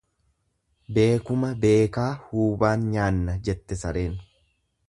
Beekuma 0.97 1.51
beekaa 1.67 2.09
huubaan 2.31 2.91
nyaanna 2.97 3.39
jette 3.49 3.81
sareen. 3.83 4.21